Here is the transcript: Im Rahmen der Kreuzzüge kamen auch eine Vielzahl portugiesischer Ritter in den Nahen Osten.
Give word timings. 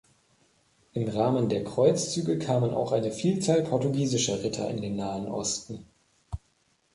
Im 0.93 1.07
Rahmen 1.07 1.47
der 1.47 1.63
Kreuzzüge 1.63 2.39
kamen 2.39 2.71
auch 2.73 2.91
eine 2.91 3.11
Vielzahl 3.11 3.61
portugiesischer 3.61 4.43
Ritter 4.43 4.67
in 4.67 4.81
den 4.81 4.95
Nahen 4.95 5.27
Osten. 5.27 5.85